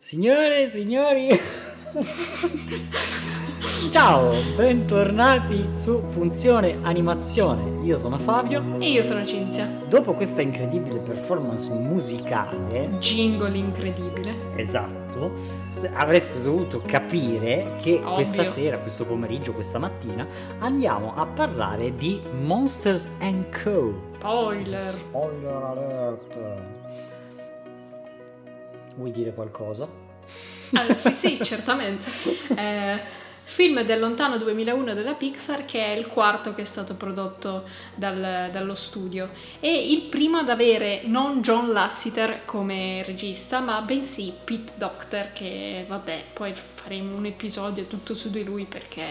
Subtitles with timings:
[0.00, 1.28] Signore e signori,
[3.92, 7.86] ciao, bentornati su Funzione Animazione.
[7.86, 8.80] Io sono Fabio.
[8.80, 9.66] E io sono Cinzia.
[9.88, 14.34] Dopo questa incredibile performance musicale, Jingle incredibile.
[14.56, 15.03] esatto,
[15.94, 18.12] avreste dovuto capire che Ovvio.
[18.12, 20.26] questa sera, questo pomeriggio, questa mattina
[20.58, 24.12] andiamo a parlare di Monsters and Co.
[24.16, 24.92] Spoiler.
[24.92, 26.38] Spoiler alert.
[28.96, 29.88] Vuoi dire qualcosa?
[30.72, 32.06] Ah, sì, sì, certamente.
[32.56, 33.00] Eh,
[33.46, 38.48] film del lontano 2001 della Pixar che è il quarto che è stato prodotto dal-
[38.50, 39.28] dallo studio
[39.60, 45.84] e il primo ad avere non John Lasseter come regista ma bensì Pete Docter che
[45.86, 49.04] vabbè poi faremo un episodio tutto su di lui perché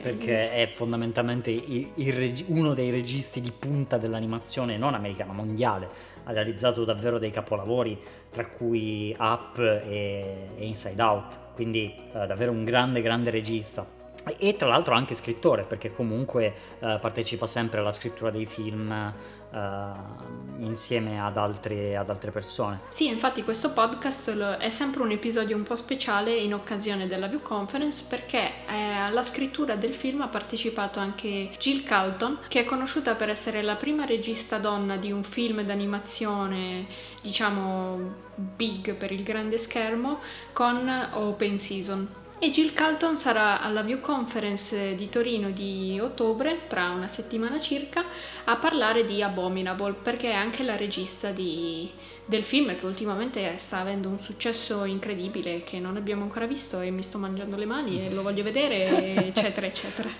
[0.00, 5.88] Perché è fondamentalmente il- il regi- uno dei registi di punta dell'animazione non americana, mondiale.
[6.24, 7.98] Ha realizzato davvero dei capolavori,
[8.34, 11.38] tra cui Up e, e Inside Out.
[11.54, 13.86] Quindi eh, davvero un grande, grande regista.
[14.26, 19.12] E, e tra l'altro anche scrittore, perché comunque eh, partecipa sempre alla scrittura dei film
[19.54, 20.22] eh,
[20.58, 22.80] insieme ad altre, ad altre persone.
[22.88, 27.42] Sì, infatti questo podcast è sempre un episodio un po' speciale in occasione della View
[27.42, 33.14] Conference perché eh, alla scrittura del film ha partecipato anche Jill Calton, che è conosciuta
[33.14, 36.86] per essere la prima regista donna di un film d'animazione,
[37.20, 40.20] diciamo big per il grande schermo,
[40.52, 42.22] con Open Season.
[42.38, 48.04] E Jill Calton sarà alla View Conference di Torino di ottobre, tra una settimana circa,
[48.44, 51.90] a parlare di Abominable, perché è anche la regista di-
[52.26, 56.90] del film che ultimamente sta avendo un successo incredibile che non abbiamo ancora visto e
[56.90, 60.10] mi sto mangiando le mani e lo voglio vedere, eccetera, eccetera.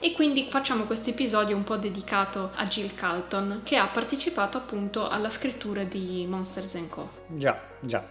[0.00, 5.08] E quindi facciamo questo episodio un po' dedicato a Jill Calton, che ha partecipato appunto
[5.08, 7.08] alla scrittura di Monsters Co.
[7.28, 8.06] Già, già.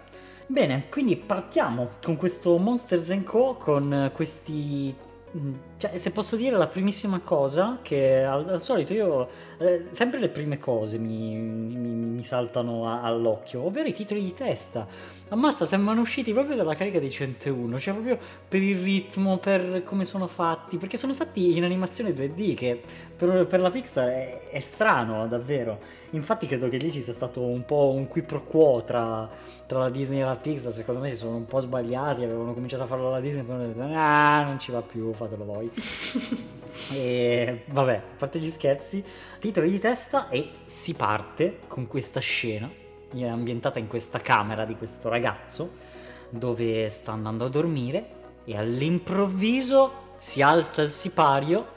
[0.53, 3.55] Bene, quindi partiamo con questo Monsters Co.
[3.55, 4.95] con questi...
[5.83, 9.27] Cioè, se posso dire la primissima cosa, che al, al solito io...
[9.57, 14.33] eh, sempre le prime cose mi, mi- mi saltano a- all'occhio, ovvero i titoli di
[14.33, 14.87] testa.
[15.27, 18.17] Ammazza, sembrano usciti proprio dalla carica di 101, cioè proprio
[18.47, 22.81] per il ritmo, per come sono fatti, perché sono fatti in animazione 2D, che
[23.17, 25.79] per, per la Pixar è, è strano, davvero.
[26.11, 29.27] Infatti credo che lì ci sia stato un po' un qui pro quo tra,
[29.65, 32.83] tra la Disney e la Pixar, secondo me si sono un po' sbagliati, avevano cominciato
[32.83, 35.71] a farlo la Disney e poi hanno detto ah non ci va più, fatelo voi.
[36.91, 39.03] e vabbè, a parte gli scherzi,
[39.39, 42.69] titoli di testa e si parte con questa scena
[43.21, 45.91] ambientata in questa camera di questo ragazzo
[46.29, 51.67] dove sta andando a dormire e all'improvviso si alza il sipario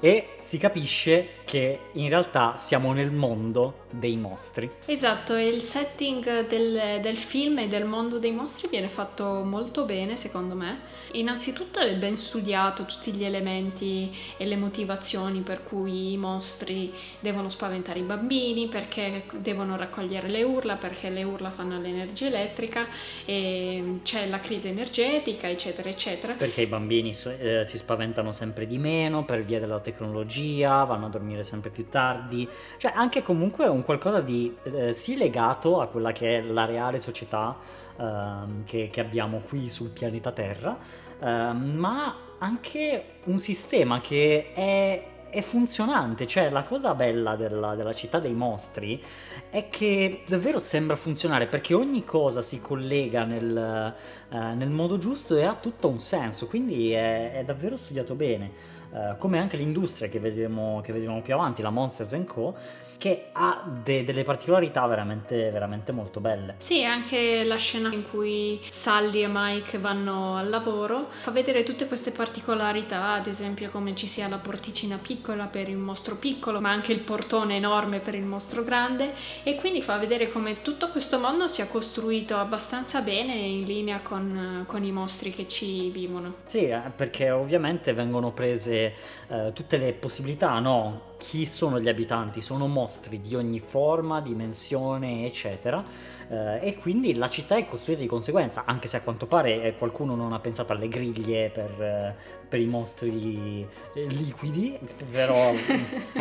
[0.00, 4.70] e si capisce che in realtà siamo nel mondo dei mostri.
[4.84, 10.18] Esatto, il setting del, del film e del mondo dei mostri viene fatto molto bene
[10.18, 10.96] secondo me.
[11.12, 17.48] Innanzitutto è ben studiato tutti gli elementi e le motivazioni per cui i mostri devono
[17.48, 22.88] spaventare i bambini, perché devono raccogliere le urla, perché le urla fanno l'energia elettrica,
[23.24, 26.34] e c'è la crisi energetica, eccetera, eccetera.
[26.34, 31.08] Perché i bambini eh, si spaventano sempre di meno per via della tecnologia, vanno a
[31.08, 32.48] dormire sempre più tardi.
[32.76, 37.00] Cioè anche comunque un qualcosa di eh, sì legato a quella che è la reale
[37.00, 37.56] società
[37.98, 40.76] ehm, che, che abbiamo qui sul pianeta Terra,
[41.20, 46.26] ehm, ma anche un sistema che è, è funzionante.
[46.26, 49.02] Cioè la cosa bella della, della città dei mostri
[49.50, 53.94] è che davvero sembra funzionare perché ogni cosa si collega nel,
[54.30, 58.76] eh, nel modo giusto e ha tutto un senso, quindi è, è davvero studiato bene.
[58.92, 62.56] Eh, come anche l'industria che vedremo, che vedremo più avanti, la Monsters Co.,
[62.98, 66.56] che ha de- delle particolarità veramente, veramente molto belle.
[66.58, 71.86] Sì, anche la scena in cui Sally e Mike vanno al lavoro fa vedere tutte
[71.86, 76.70] queste particolarità, ad esempio come ci sia la porticina piccola per il mostro piccolo, ma
[76.70, 79.14] anche il portone enorme per il mostro grande
[79.44, 84.64] e quindi fa vedere come tutto questo mondo sia costruito abbastanza bene in linea con,
[84.66, 86.34] con i mostri che ci vivono.
[86.44, 88.94] Sì, eh, perché ovviamente vengono prese
[89.28, 91.16] eh, tutte le possibilità, no?
[91.18, 92.40] Chi sono gli abitanti?
[92.40, 95.84] Sono mostri di ogni forma, dimensione, eccetera.
[96.28, 99.76] eh, e quindi la città è costruita di conseguenza, anche se a quanto pare eh,
[99.76, 102.14] qualcuno non ha pensato alle griglie per, eh,
[102.48, 104.78] per i mostri eh, liquidi,
[105.10, 105.52] però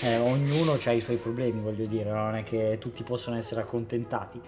[0.00, 4.40] eh, ognuno ha i suoi problemi, voglio dire, non è che tutti possono essere accontentati.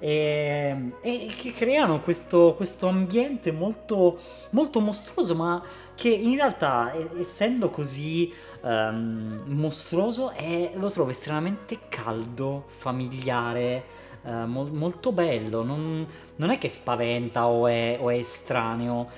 [0.00, 4.18] E, e che creano questo, questo ambiente molto,
[4.50, 5.62] molto mostruoso, ma
[5.94, 8.32] che in realtà, essendo così
[8.62, 13.84] um, mostruoso e lo trovo estremamente caldo, familiare,
[14.22, 15.62] uh, mo- molto bello.
[15.62, 16.06] Non,
[16.36, 19.08] non, è che spaventa o è, o è estraneo.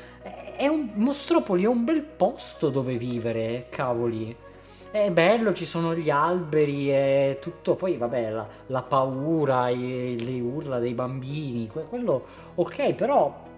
[0.57, 4.37] È un Mostropoli è un bel posto dove vivere, cavoli.
[4.91, 10.41] È bello, ci sono gli alberi e tutto, poi vabbè, la, la paura, i, le
[10.41, 12.25] urla dei bambini, quello
[12.57, 13.49] ok, però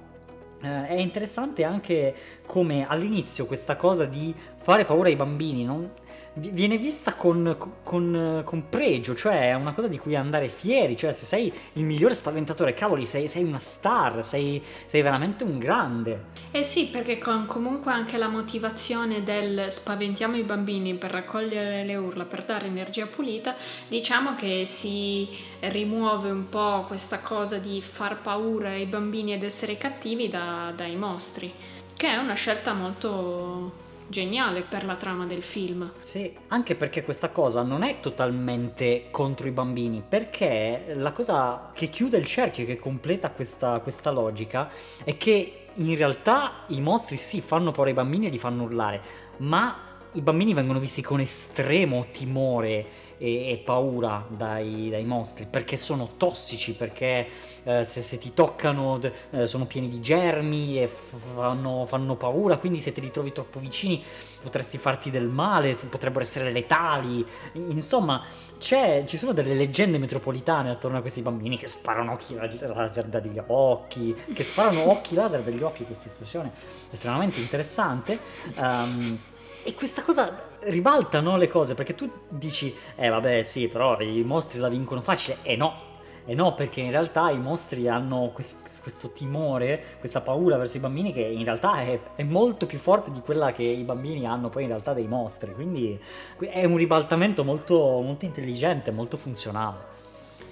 [0.63, 2.15] eh, è interessante anche
[2.47, 5.91] come all'inizio questa cosa di fare paura ai bambini non,
[6.35, 11.13] viene vista con, con, con, pregio, cioè è una cosa di cui andare fieri, cioè
[11.13, 16.25] se sei il migliore spaventatore, cavoli, sei, sei una star, sei, sei, veramente un grande.
[16.51, 21.97] Eh sì, perché con comunque anche la motivazione del spaventiamo i bambini per raccogliere le
[21.97, 23.55] urla, per dare energia pulita,
[23.89, 25.29] diciamo che si
[25.61, 30.97] rimuove un po' questa cosa di far paura ai bambini ed essere cattivi da, dai
[30.97, 31.53] mostri,
[31.95, 35.93] che è una scelta molto geniale per la trama del film.
[36.01, 41.89] Sì, anche perché questa cosa non è totalmente contro i bambini, perché la cosa che
[41.89, 44.71] chiude il cerchio, che completa questa, questa logica,
[45.05, 49.01] è che in realtà i mostri sì fanno paura ai bambini e li fanno urlare,
[49.39, 52.87] ma i bambini vengono visti con estremo timore
[53.23, 57.27] e, e paura dai, dai, mostri perché sono tossici, perché
[57.63, 58.99] eh, se, se, ti toccano
[59.31, 63.61] eh, sono pieni di germi e fanno, fanno, paura, quindi se te li trovi troppo
[63.61, 64.03] vicini
[64.43, 67.25] potresti farti del male, potrebbero essere letali.
[67.53, 68.25] Insomma,
[68.59, 74.17] ci sono delle leggende metropolitane attorno a questi bambini che sparano occhi laser dagli occhi,
[74.35, 76.51] che sparano occhi laser dagli occhi, questa espressione
[76.91, 78.19] estremamente interessante.
[78.57, 79.21] Um,
[79.65, 84.23] e questa cosa ribalta no, le cose perché tu dici, eh vabbè sì, però i
[84.25, 85.39] mostri la vincono facile.
[85.43, 85.91] E no,
[86.25, 90.81] e no, perché in realtà i mostri hanno questo, questo timore, questa paura verso i
[90.81, 94.49] bambini che in realtà è, è, molto più forte di quella che i bambini hanno
[94.49, 95.53] poi in realtà dei mostri.
[95.53, 95.99] Quindi
[96.39, 99.92] è un ribaltamento molto, molto intelligente, molto funzionale.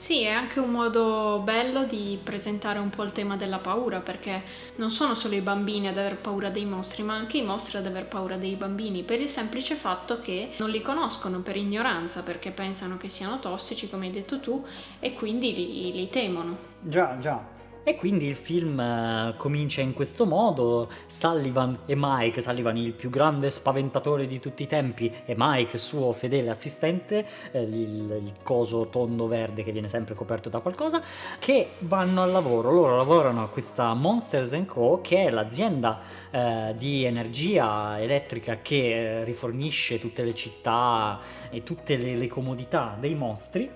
[0.01, 4.43] Sì, è anche un modo bello di presentare un po' il tema della paura, perché
[4.77, 7.85] non sono solo i bambini ad aver paura dei mostri, ma anche i mostri ad
[7.85, 12.51] aver paura dei bambini, per il semplice fatto che non li conoscono per ignoranza, perché
[12.51, 14.67] pensano che siano tossici, come hai detto tu,
[15.01, 16.57] e quindi li, li temono.
[16.81, 17.60] Già, già.
[17.83, 23.09] E quindi il film uh, comincia in questo modo, Sullivan e Mike, Sullivan il più
[23.09, 28.89] grande spaventatore di tutti i tempi e Mike suo fedele assistente, eh, il, il, coso
[28.89, 31.03] tondo verde che viene sempre coperto da qualcosa,
[31.39, 36.01] che vanno al lavoro, loro lavorano a questa Monsters Co che è l'azienda
[36.31, 41.19] eh, di energia elettrica che eh, rifornisce tutte le città
[41.49, 43.71] e tutte le, le comodità dei mostri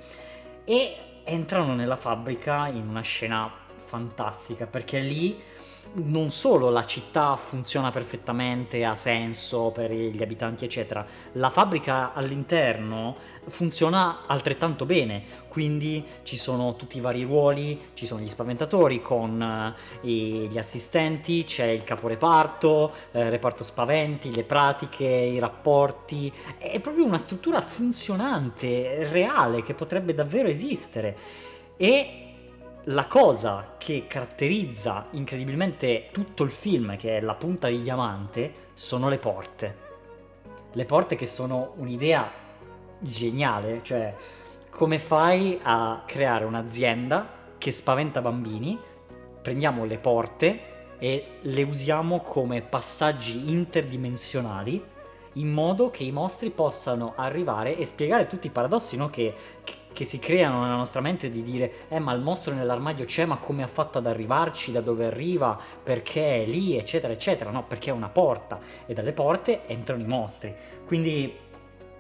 [0.65, 3.63] e entrano nella fabbrica in una scena
[3.95, 5.41] fantastica perché lì
[5.97, 13.15] non solo la città funziona perfettamente, ha senso per gli abitanti, eccetera, la fabbrica all'interno
[13.47, 19.41] funziona altrettanto bene, quindi ci sono tutti i vari ruoli, ci sono gli spaventatori con
[20.03, 27.05] eh, gli assistenti, c'è il caporeparto, eh, reparto spaventi, le pratiche, i rapporti, è proprio
[27.05, 31.17] una struttura funzionante, reale, che potrebbe davvero esistere.
[31.77, 32.24] E
[32.89, 39.09] la cosa che caratterizza incredibilmente tutto il film, che è la punta di diamante, sono
[39.09, 39.77] le porte.
[40.73, 42.31] Le porte che sono un'idea
[42.99, 44.15] geniale, cioè
[44.69, 48.79] come fai a creare un'azienda che spaventa bambini,
[49.41, 54.93] prendiamo le porte e le usiamo come passaggi interdimensionali
[55.35, 59.11] in modo che i mostri possano arrivare e spiegare tutti i paradossi no?
[59.11, 63.25] che, che si creano nella nostra mente di dire eh ma il mostro nell'armadio c'è
[63.25, 66.77] ma come ha fatto ad arrivarci, da dove arriva, perché è lì?
[66.77, 68.59] eccetera eccetera, no perché è una porta.
[68.85, 70.53] E dalle porte entrano i mostri,
[70.85, 71.33] quindi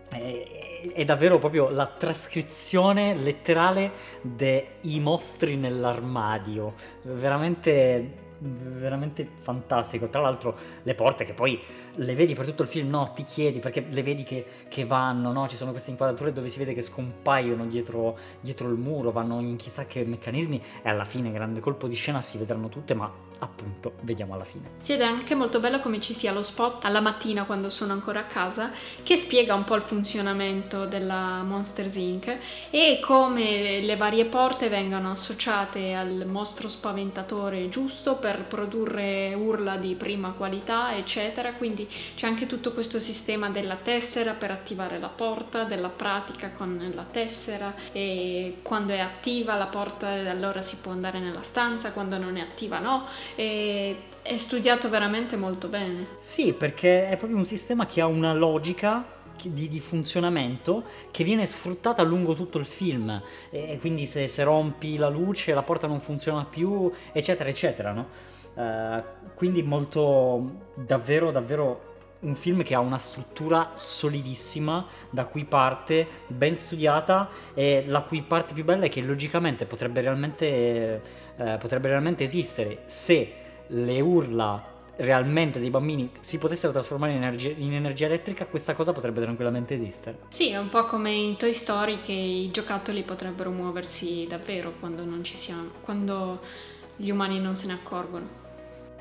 [0.08, 10.08] è, è davvero proprio la trascrizione letterale dei mostri nell'armadio, veramente veramente fantastico.
[10.08, 11.60] Tra l'altro, le porte che poi
[11.96, 15.32] le vedi per tutto il film, no, ti chiedi perché le vedi che, che vanno,
[15.32, 15.48] no?
[15.48, 19.56] Ci sono queste inquadrature dove si vede che scompaiono dietro, dietro il muro, vanno in
[19.56, 23.94] chissà che meccanismi e alla fine, grande colpo di scena, si vedranno tutte, ma appunto
[24.02, 24.70] vediamo alla fine.
[24.80, 27.92] Sì, ed è anche molto bello come ci sia lo spot alla mattina quando sono
[27.92, 28.70] ancora a casa
[29.02, 32.36] che spiega un po' il funzionamento della Monsters Inc.
[32.70, 39.94] e come le varie porte vengano associate al mostro spaventatore giusto per produrre urla di
[39.94, 41.52] prima qualità, eccetera.
[41.54, 46.92] Quindi c'è anche tutto questo sistema della tessera per attivare la porta, della pratica con
[46.94, 52.18] la tessera e quando è attiva la porta allora si può andare nella stanza, quando
[52.18, 56.06] non è attiva no e è studiato veramente molto bene.
[56.18, 59.04] Sì, perché è proprio un sistema che ha una logica
[59.42, 63.20] di, di, funzionamento che viene sfruttata lungo tutto il film.
[63.50, 68.32] E quindi se, se, rompi la luce, la porta non funziona più, eccetera, eccetera, no?
[68.54, 69.02] Uh,
[69.34, 71.93] quindi molto davvero, davvero
[72.24, 78.22] un film che ha una struttura solidissima da cui parte, ben studiata e la cui
[78.22, 81.02] parte più bella è che logicamente potrebbe realmente,
[81.36, 83.32] eh, potrebbe realmente esistere se
[83.68, 88.92] le urla realmente dei bambini si potessero trasformare in energia, in energia, elettrica, questa cosa
[88.92, 90.18] potrebbe tranquillamente esistere.
[90.28, 95.04] Sì, è un po' come in Toy Story che i giocattoli potrebbero muoversi davvero quando
[95.04, 96.40] non ci siamo, quando
[96.96, 98.43] gli umani non se ne accorgono.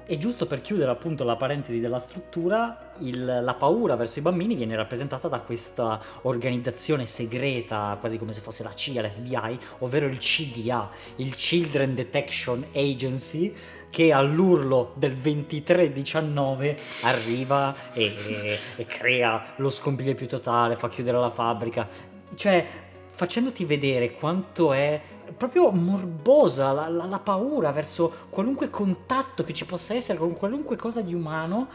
[0.05, 4.53] E giusto per chiudere appunto la parentesi della struttura, il, la paura verso i bambini
[4.53, 10.17] viene rappresentata da questa organizzazione segreta, quasi come se fosse la CIA, l'FBI, ovvero il
[10.17, 13.55] CDA, il Children Detection Agency,
[13.89, 21.17] che all'urlo del 23-19 arriva e, e, e crea lo scompiglio più totale, fa chiudere
[21.17, 21.87] la fabbrica.
[22.35, 22.65] Cioè,
[23.15, 24.99] facendoti vedere quanto è
[25.35, 30.75] proprio morbosa la, la, la, paura verso qualunque contatto che ci possa essere con qualunque
[30.75, 31.67] cosa di umano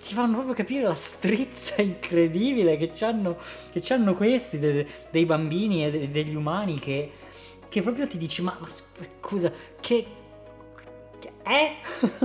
[0.00, 3.36] ti fanno proprio capire la strizza incredibile che hanno,
[3.70, 7.10] che hanno questi de, dei bambini e de, degli umani che,
[7.68, 10.06] che proprio ti dici ma, ma scusa che,
[11.48, 11.76] eh?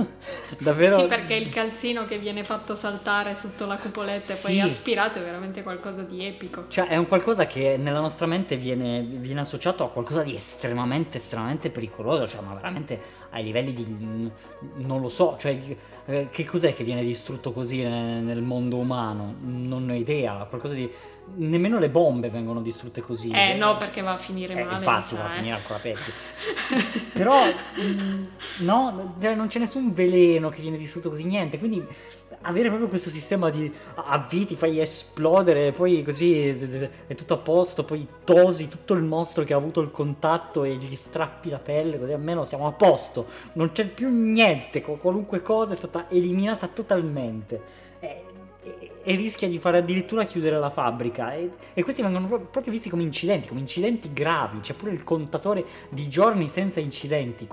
[0.58, 0.98] Davvero?
[0.98, 5.22] Sì, perché il calzino che viene fatto saltare sotto la cupoletta e poi aspirato è
[5.22, 6.66] veramente qualcosa di epico.
[6.68, 11.18] Cioè, è un qualcosa che nella nostra mente viene, viene associato a qualcosa di estremamente,
[11.18, 13.00] estremamente pericoloso, cioè, ma veramente
[13.30, 14.30] ai livelli di...
[14.76, 15.58] non lo so, cioè,
[16.06, 19.34] eh, che cos'è che viene distrutto così nel, nel mondo umano?
[19.40, 20.90] Non ho idea, qualcosa di
[21.36, 23.30] nemmeno le bombe vengono distrutte così.
[23.30, 24.84] Eh no, perché va a finire eh, male.
[24.84, 25.36] Infatti, va a eh.
[25.36, 26.10] finire ancora peggio.
[27.12, 27.46] Però,
[27.80, 28.24] mm,
[28.60, 31.58] no, non c'è nessun veleno che viene distrutto così, niente.
[31.58, 31.84] Quindi
[32.42, 36.48] avere proprio questo sistema di avviti, fai esplodere, poi così
[37.06, 40.76] è tutto a posto, poi tosi tutto il mostro che ha avuto il contatto e
[40.76, 43.26] gli strappi la pelle, così almeno siamo a posto.
[43.54, 47.82] Non c'è più niente, qualunque cosa è stata eliminata totalmente.
[48.00, 48.24] Eh,
[49.02, 52.88] e rischia di fare addirittura chiudere la fabbrica e, e questi vengono pro- proprio visti
[52.88, 57.46] come incidenti, come incidenti gravi, c'è pure il contatore di giorni senza incidenti.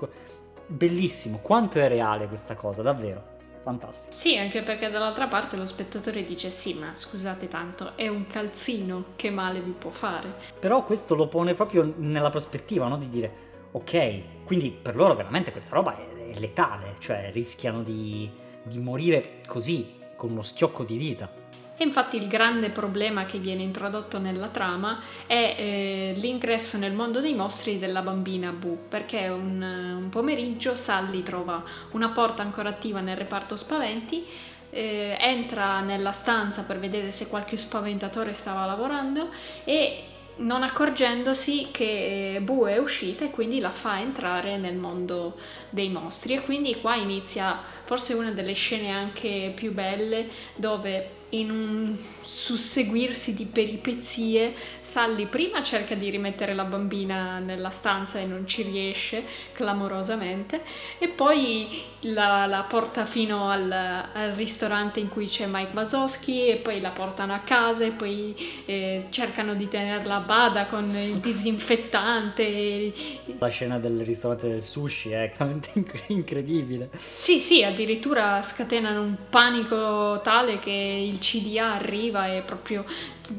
[0.66, 3.30] Bellissimo, quanto è reale questa cosa, davvero.
[3.62, 4.10] Fantastico.
[4.10, 9.04] Sì, anche perché dall'altra parte lo spettatore dice sì, ma scusate tanto, è un calzino,
[9.14, 10.34] che male vi può fare?
[10.58, 12.96] Però questo lo pone proprio nella prospettiva, no?
[12.96, 13.32] Di dire,
[13.70, 18.28] ok, quindi per loro veramente questa roba è, è letale, cioè rischiano di,
[18.64, 21.28] di morire così, con uno schiocco di dita.
[21.76, 27.20] E infatti il grande problema che viene introdotto nella trama è eh, l'ingresso nel mondo
[27.20, 33.00] dei mostri della bambina Boo, perché un, un pomeriggio Sally trova una porta ancora attiva
[33.00, 34.24] nel reparto spaventi,
[34.70, 39.28] eh, entra nella stanza per vedere se qualche spaventatore stava lavorando
[39.64, 40.04] e
[40.36, 45.36] non accorgendosi che Boo è uscita e quindi la fa entrare nel mondo
[45.70, 46.34] dei mostri.
[46.34, 53.34] E quindi qua inizia forse una delle scene anche più belle dove in un susseguirsi
[53.34, 59.24] di peripezie, Sally prima cerca di rimettere la bambina nella stanza e non ci riesce
[59.52, 60.62] clamorosamente,
[60.98, 66.56] e poi la, la porta fino al, al, ristorante in cui c'è Mike Wazowski, e
[66.56, 68.34] poi la portano a casa, e poi
[68.66, 72.92] eh, cercano di tenerla a bada con il disinfettante.
[73.38, 75.70] La scena del ristorante del sushi è veramente
[76.08, 76.90] incredibile.
[76.98, 82.84] Sì, sì, addirittura scatenano un panico tale che il CDA arriva e proprio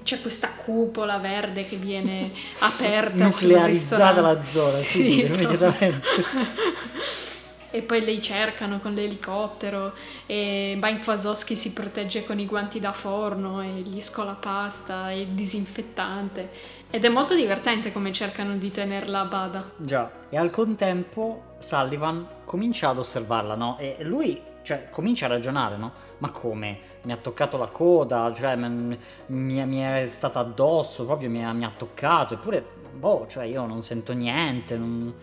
[0.04, 3.26] c'è questa cupola verde che viene aperta.
[3.26, 6.08] Nuclearizzata la zona, sì, sì immediatamente.
[7.76, 9.94] e poi lei cercano con l'elicottero
[10.28, 15.30] e Mike Wazowski si protegge con i guanti da forno e gli scolapasta e il
[15.30, 16.52] disinfettante
[16.92, 19.72] ed è molto divertente come cercano di tenerla a bada.
[19.78, 23.80] Già, e al contempo Sullivan comincia ad osservarla, no?
[23.80, 25.92] E lui, cioè, comincia a ragionare, no?
[26.20, 26.92] Ma come?
[27.04, 31.66] Mi ha toccato la coda, cioè, mi, mi è stata addosso, proprio mi ha, mi
[31.66, 35.14] ha, toccato, eppure, boh, cioè, io non sento niente, non...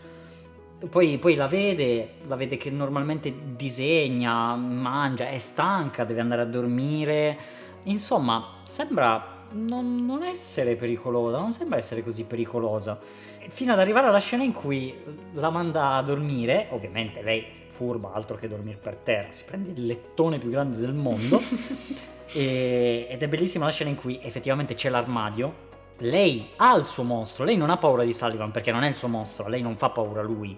[0.88, 6.46] Poi, poi, la vede, la vede che normalmente disegna, mangia, è stanca, deve andare a
[6.46, 7.36] dormire.
[7.84, 12.98] Insomma, sembra non, non essere pericolosa, non sembra essere così pericolosa.
[13.50, 14.94] Fino ad arrivare alla scena in cui
[15.32, 19.86] la manda a dormire, ovviamente lei furba, altro che dormire per terra, si prende il
[19.86, 21.40] lettone più grande del mondo.
[22.30, 25.68] e, ed è bellissima la scena in cui effettivamente c'è l'armadio.
[25.98, 28.94] Lei ha il suo mostro, lei non ha paura di Sullivan perché non è il
[28.94, 30.56] suo mostro, lei non fa paura a lui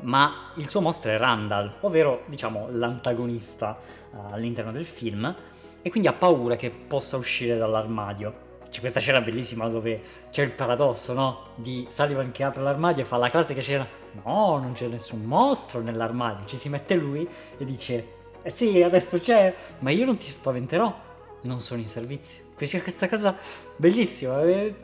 [0.00, 3.78] ma il suo mostro è Randall, ovvero diciamo l'antagonista
[4.10, 5.34] uh, all'interno del film
[5.80, 8.42] e quindi ha paura che possa uscire dall'armadio.
[8.68, 11.38] C'è questa scena bellissima dove c'è il paradosso, no?
[11.54, 13.86] Di Sullivan che apre l'armadio e fa la classica scena
[14.22, 16.46] no, non c'è nessun mostro nell'armadio.
[16.46, 20.94] Ci si mette lui e dice eh sì, adesso c'è, ma io non ti spaventerò,
[21.42, 22.44] non sono in servizio.
[22.56, 23.36] C'è questa cosa
[23.76, 24.74] bellissima, è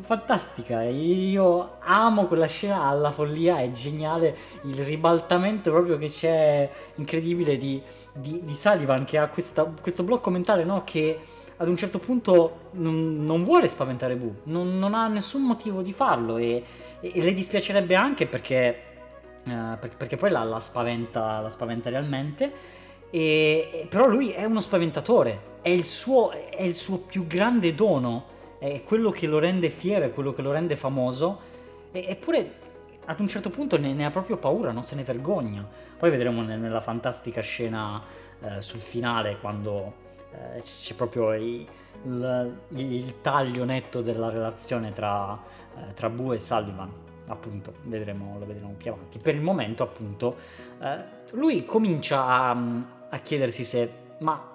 [0.00, 0.82] fantastica.
[0.82, 7.80] Io amo quella scena alla follia, è geniale il ribaltamento proprio che c'è incredibile di,
[8.14, 10.82] di, di Sullivan che ha questa, questo blocco mentale, no?
[10.84, 11.18] Che
[11.58, 15.92] ad un certo punto non, non vuole spaventare Boo, non, non, ha nessun motivo di
[15.92, 16.64] farlo e,
[17.02, 18.80] e, le dispiacerebbe anche perché,
[19.44, 22.80] perché, perché poi la, la, spaventa, la spaventa realmente.
[23.10, 28.24] E, però lui è uno spaventatore, è il, suo, è il suo più grande dono,
[28.58, 31.40] è quello che lo rende fiero, è quello che lo rende famoso,
[31.90, 32.60] e, eppure
[33.04, 35.66] ad un certo punto ne, ne, ha proprio paura, non se ne vergogna.
[35.98, 38.02] Poi vedremo nella fantastica scena
[38.40, 39.94] eh, sul finale quando
[40.32, 41.66] eh, c'è proprio il,
[42.04, 45.38] il, il, taglio netto della relazione tra,
[45.76, 50.36] eh, tra Boo e Sullivan appunto vedremo, lo vedremo più avanti per il momento appunto
[50.80, 52.56] eh, lui comincia a,
[53.08, 54.50] a chiedersi se ma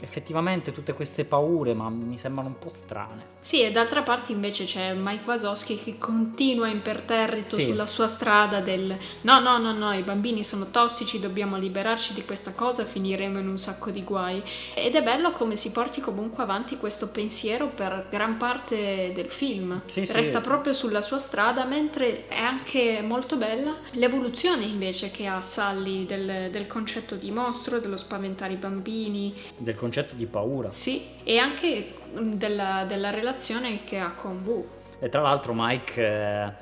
[0.00, 3.34] effettivamente tutte queste paure, ma mi sembrano un po' strane.
[3.46, 7.66] Sì, e d'altra parte invece c'è Mike Wasowski che continua imperterrito sì.
[7.66, 12.24] sulla sua strada del no, no, no, no, i bambini sono tossici, dobbiamo liberarci di
[12.24, 14.42] questa cosa, finiremo in un sacco di guai.
[14.74, 19.80] Ed è bello come si porti comunque avanti questo pensiero per gran parte del film.
[19.86, 20.44] Sì, Resta sì.
[20.44, 26.50] proprio sulla sua strada, mentre è anche molto bella l'evoluzione invece che ha Sally del,
[26.50, 29.32] del concetto di mostro, dello spaventare i bambini.
[29.56, 30.72] Del concetto di paura.
[30.72, 34.66] Sì, e anche della, della relazione che ha con Boo.
[34.98, 36.52] E tra l'altro Mike, è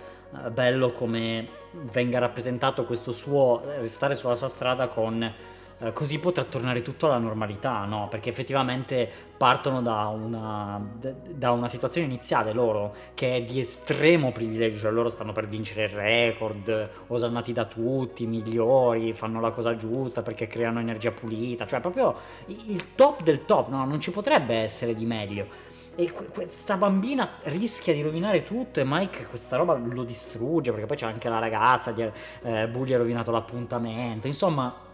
[0.50, 1.48] bello come
[1.92, 5.32] venga rappresentato questo suo restare sulla sua strada con
[5.78, 8.06] eh, così potrà tornare tutto alla normalità, no?
[8.08, 14.78] Perché effettivamente partono da una, da una, situazione iniziale loro che è di estremo privilegio,
[14.78, 20.22] cioè loro stanno per vincere il record, osannati da tutti, migliori, fanno la cosa giusta
[20.22, 22.14] perché creano energia pulita, cioè proprio
[22.46, 23.84] il top del top, no?
[23.84, 25.72] Non ci potrebbe essere di meglio.
[25.96, 30.96] E questa bambina rischia di rovinare tutto e Mike questa roba lo distrugge perché poi
[30.96, 34.92] c'è anche la ragazza, eh, Bully ha rovinato l'appuntamento, insomma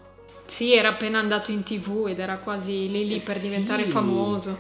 [0.51, 4.59] sì, era appena andato in tv ed era quasi lì lì per sì, diventare famoso.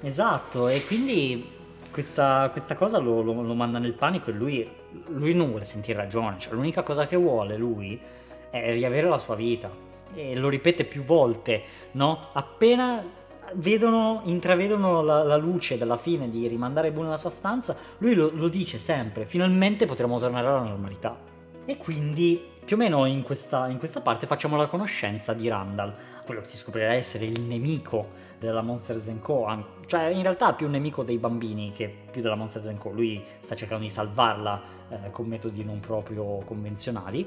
[0.00, 1.48] Esatto, e quindi
[1.92, 4.68] questa, questa cosa lo, lo, lo, manda nel panico e lui,
[5.06, 6.40] lui non vuole sentire ragione.
[6.40, 7.98] Cioè, l'unica cosa che vuole lui
[8.50, 9.70] è riavere la sua vita.
[10.12, 12.30] E lo ripete più volte, no?
[12.32, 13.00] Appena
[13.54, 18.30] vedono, intravedono la, la, luce della fine di rimandare Boone nella sua stanza, lui lo,
[18.34, 21.16] lo dice sempre, finalmente potremo tornare alla normalità.
[21.64, 25.94] E quindi più o meno in questa, in questa, parte facciamo la conoscenza di Randall,
[26.26, 29.46] quello che si scoprirà essere il nemico della Monsters Co.
[29.86, 32.90] Cioè, in realtà più un nemico dei bambini che più della Monsters Co.
[32.90, 37.26] Lui sta cercando di salvarla eh, con metodi non proprio convenzionali.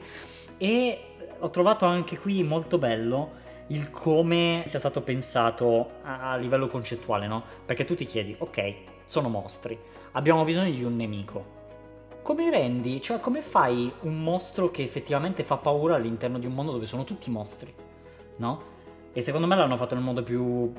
[0.59, 0.99] E
[1.39, 3.31] ho trovato anche qui molto bello
[3.69, 7.43] il come sia stato pensato a, a livello concettuale, no?
[7.65, 8.73] Perché tu ti chiedi, ok,
[9.05, 9.75] sono mostri,
[10.11, 11.60] abbiamo bisogno di un nemico
[12.21, 16.71] come rendi, cioè come fai un mostro che effettivamente fa paura all'interno di un mondo
[16.71, 17.73] dove sono tutti mostri,
[18.37, 18.69] no?
[19.13, 20.71] E secondo me l'hanno fatto nel modo più,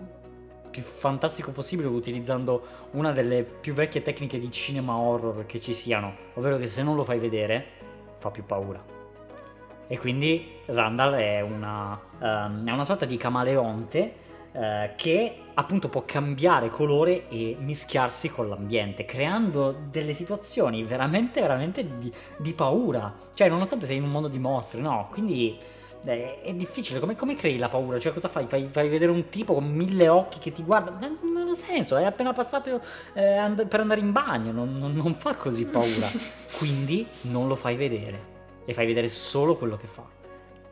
[0.71, 6.15] più fantastico possibile utilizzando una delle più vecchie tecniche di cinema horror che ci siano,
[6.35, 7.67] ovvero che se non lo fai vedere
[8.19, 8.83] fa più paura.
[9.87, 14.15] E quindi Randall è una, um, è una sorta di camaleonte
[14.53, 21.99] uh, che appunto può cambiare colore e mischiarsi con l'ambiente, creando delle situazioni veramente, veramente
[21.99, 23.15] di, di paura.
[23.35, 25.09] Cioè, nonostante sei in un mondo di mostri, no?
[25.11, 25.59] Quindi
[26.05, 27.01] eh, è difficile.
[27.01, 27.99] Come, come, crei la paura?
[27.99, 28.47] Cioè, cosa fai?
[28.47, 28.69] fai?
[28.71, 28.89] fai?
[28.89, 30.91] vedere un tipo con mille occhi che ti guarda?
[30.99, 32.81] Non, non ha senso, è appena passato
[33.13, 36.09] eh, and- per andare in bagno, non, non, non fa così paura.
[36.59, 38.31] Quindi non lo fai vedere
[38.65, 40.05] e fai vedere solo quello che fa.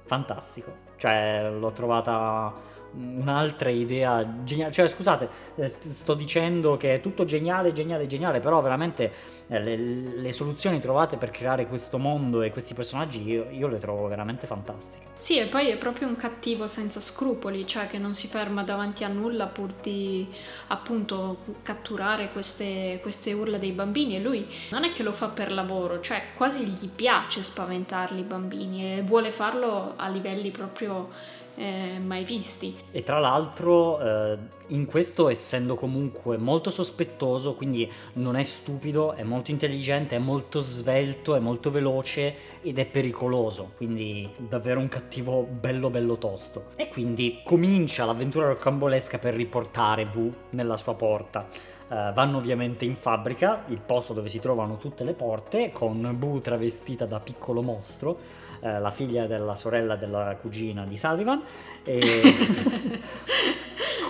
[0.05, 0.89] Fantastico.
[0.97, 2.53] Cioè, l'ho trovata
[2.93, 4.73] un'altra idea geniale.
[4.73, 9.13] Cioè, scusate, eh, sto dicendo che è tutto geniale, geniale, geniale, però veramente
[9.47, 13.79] eh, le, le soluzioni trovate per creare questo mondo e questi personaggi io, io, le
[13.79, 15.07] trovo veramente fantastiche.
[15.17, 19.05] Sì, e poi è proprio un cattivo senza scrupoli, cioè che non si ferma davanti
[19.05, 20.29] a nulla pur di
[20.69, 25.53] appunto catturare queste, queste urla dei bambini e lui non è che lo fa per
[25.53, 31.99] lavoro, cioè quasi gli piace spaventarli i bambini e vuole farlo a livelli proprio eh,
[31.99, 32.75] mai visti.
[32.91, 39.23] E tra l'altro eh, in questo essendo comunque molto sospettoso, quindi non è stupido, è
[39.23, 45.43] molto intelligente, è molto svelto, è molto veloce ed è pericoloso, quindi davvero un cattivo
[45.43, 46.69] bello bello tosto.
[46.77, 51.47] E quindi comincia l'avventura rocambolesca per riportare Boo nella sua porta.
[51.91, 56.41] Uh, vanno ovviamente in fabbrica, il posto dove si trovano tutte le porte, con Boo
[56.41, 61.43] travestita da piccolo mostro eh, la figlia della sorella della cugina di Sullivan.
[61.83, 62.21] E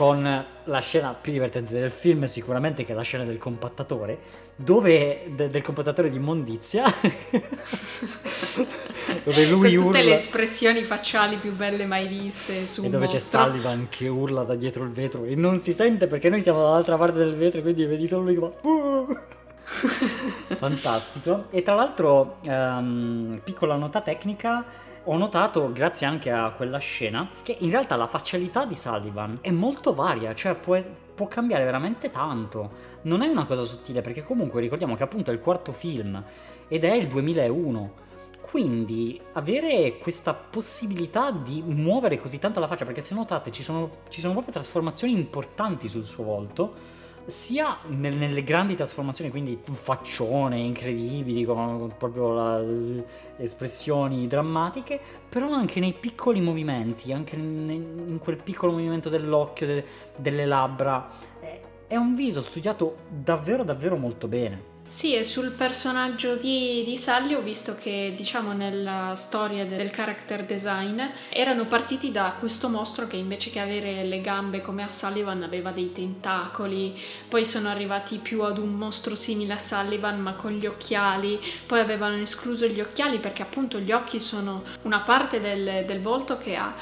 [0.00, 4.18] con la scena più divertente del film sicuramente che è la scena del compattatore,
[4.56, 6.84] dove de, del compattatore di immondizia,
[9.22, 10.08] dove lui con tutte urla...
[10.08, 13.40] le espressioni facciali più belle mai viste su e dove mostro.
[13.40, 16.62] c'è Sullivan che urla da dietro il vetro e non si sente perché noi siamo
[16.62, 19.39] dall'altra parte del vetro quindi vedi solo lui che fa
[20.56, 21.46] Fantastico.
[21.50, 24.64] E tra l'altro, um, piccola nota tecnica,
[25.04, 29.50] ho notato, grazie anche a quella scena, che in realtà la faccialità di Sullivan è
[29.50, 30.78] molto varia, cioè può,
[31.14, 32.98] può cambiare veramente tanto.
[33.02, 36.22] Non è una cosa sottile, perché comunque ricordiamo che appunto è il quarto film
[36.68, 38.08] ed è il 2001.
[38.42, 43.98] Quindi avere questa possibilità di muovere così tanto la faccia, perché se notate ci sono,
[44.08, 46.98] ci sono proprio trasformazioni importanti sul suo volto,
[47.30, 52.62] sia nel, nelle grandi trasformazioni, quindi faccione incredibili, con, con proprio la,
[53.38, 59.84] espressioni drammatiche, però anche nei piccoli movimenti, anche in, in quel piccolo movimento dell'occhio, de,
[60.16, 61.10] delle labbra.
[61.40, 64.69] È, è un viso studiato davvero davvero molto bene.
[64.92, 70.44] Sì, e sul personaggio di, di Sally ho visto che, diciamo, nella storia del character
[70.44, 75.44] design erano partiti da questo mostro che invece che avere le gambe come a Sullivan
[75.44, 80.50] aveva dei tentacoli, poi sono arrivati più ad un mostro simile a Sullivan ma con
[80.50, 85.84] gli occhiali, poi avevano escluso gli occhiali perché appunto gli occhi sono una parte del,
[85.86, 86.74] del volto che ha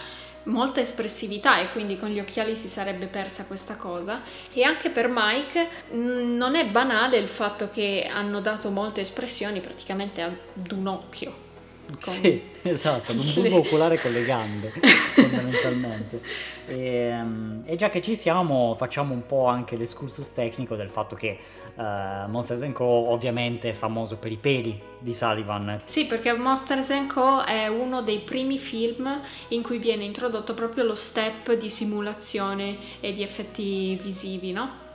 [0.48, 5.08] molta espressività e quindi con gli occhiali si sarebbe persa questa cosa e anche per
[5.11, 10.87] Mike mm, non è banale il fatto che hanno dato molte espressioni praticamente ad un
[10.87, 11.46] occhio.
[11.98, 14.72] Sì, esatto, un bulbo oculare con le gambe,
[15.14, 16.20] fondamentalmente.
[16.66, 16.76] E,
[17.08, 21.38] ehm, e, già che ci siamo, facciamo un po' anche l'escursus tecnico del fatto che
[21.79, 22.85] uh, Monsters Co.
[22.85, 25.81] ovviamente è famoso per i peli di Sullivan.
[25.85, 27.45] Sì, perché Monsters Co.
[27.45, 33.12] è uno dei primi film in cui viene introdotto proprio lo step di simulazione e
[33.12, 34.87] di effetti visivi, no?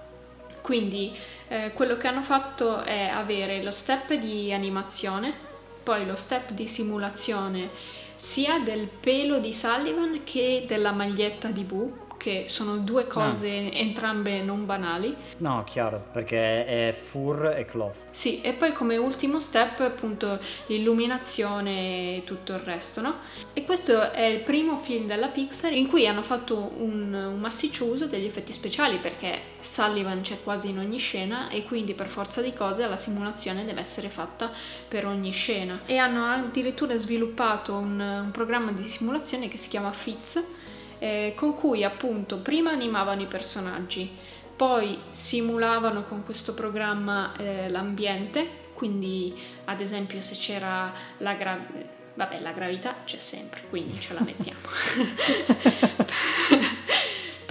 [0.62, 1.12] Quindi
[1.48, 5.52] eh, quello che hanno fatto è avere lo step di animazione
[5.84, 7.70] poi lo step di simulazione
[8.16, 13.70] sia del pelo di Sullivan che della maglietta di Boo che sono due cose no.
[13.74, 15.14] entrambe non banali.
[15.40, 17.98] No, chiaro, perché è fur e cloth.
[18.12, 23.16] Sì, e poi come ultimo step appunto l'illuminazione e tutto il resto, no?
[23.52, 27.84] E questo è il primo film della Pixar in cui hanno fatto un, un massiccio
[27.84, 32.42] uso degli effetti speciali perché Sullivan c'è quasi in ogni scena e quindi per forza
[32.42, 34.50] di cose la simulazione deve essere fatta
[34.88, 35.82] per ogni scena.
[35.86, 40.62] E hanno addirittura sviluppato un, un programma di simulazione che si chiama Fitz
[41.04, 44.10] eh, con cui appunto prima animavano i personaggi,
[44.56, 52.40] poi simulavano con questo programma eh, l'ambiente, quindi ad esempio se c'era la gravità, vabbè
[52.40, 54.60] la gravità c'è sempre, quindi ce la mettiamo.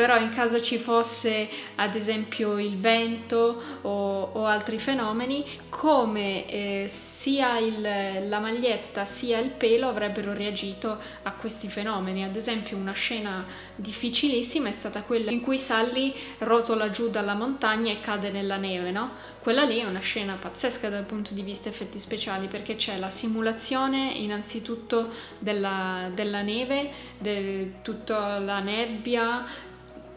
[0.03, 6.87] però in caso ci fosse ad esempio il vento o, o altri fenomeni, come eh,
[6.89, 12.25] sia il, la maglietta sia il pelo avrebbero reagito a questi fenomeni.
[12.25, 17.93] Ad esempio una scena difficilissima è stata quella in cui Sally rotola giù dalla montagna
[17.93, 19.31] e cade nella neve, no?
[19.39, 23.11] Quella lì è una scena pazzesca dal punto di vista effetti speciali perché c'è la
[23.11, 29.45] simulazione innanzitutto della, della neve, de, tutta la nebbia,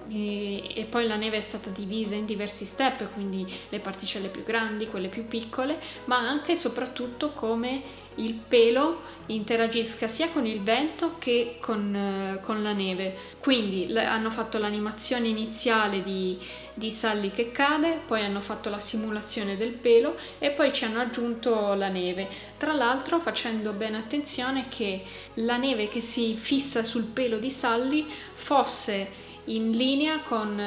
[0.07, 4.87] e poi la neve è stata divisa in diversi step, quindi le particelle più grandi,
[4.87, 11.15] quelle più piccole, ma anche e soprattutto come il pelo interagisca sia con il vento
[11.17, 13.33] che con, eh, con la neve.
[13.39, 16.37] Quindi l- hanno fatto l'animazione iniziale di,
[16.73, 20.99] di Sally che cade, poi hanno fatto la simulazione del pelo e poi ci hanno
[20.99, 22.29] aggiunto la neve.
[22.57, 25.03] Tra l'altro facendo bene attenzione che
[25.35, 30.60] la neve che si fissa sul pelo di Sally fosse in linea con